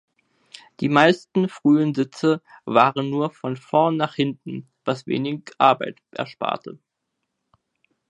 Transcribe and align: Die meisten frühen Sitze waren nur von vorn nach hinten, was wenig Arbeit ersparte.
Die 0.79 0.89
meisten 0.89 1.47
frühen 1.47 1.93
Sitze 1.93 2.41
waren 2.65 3.11
nur 3.11 3.29
von 3.29 3.55
vorn 3.55 3.97
nach 3.97 4.15
hinten, 4.15 4.67
was 4.83 5.05
wenig 5.05 5.51
Arbeit 5.59 5.99
ersparte. 6.09 6.79